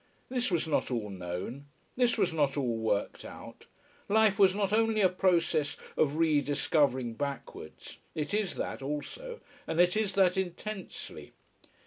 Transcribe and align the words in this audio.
This 0.29 0.49
was 0.49 0.67
not 0.67 0.89
all 0.89 1.11
known. 1.11 1.67
This 1.95 2.17
was 2.17 2.33
not 2.33 2.57
all 2.57 2.79
worked 2.79 3.23
out. 3.23 3.67
Life 4.09 4.39
was 4.39 4.55
not 4.55 4.73
only 4.73 5.01
a 5.01 5.09
process 5.09 5.77
of 5.95 6.17
rediscovering 6.17 7.13
backwards. 7.13 7.99
It 8.15 8.33
is 8.33 8.55
that, 8.55 8.81
also: 8.81 9.41
and 9.67 9.79
it 9.79 9.95
is 9.95 10.15
that 10.15 10.37
intensely. 10.37 11.33